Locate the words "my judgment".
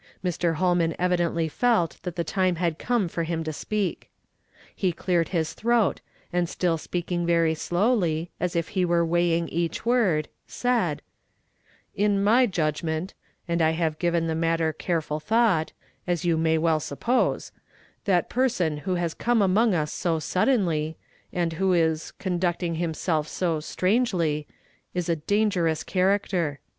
12.23-13.13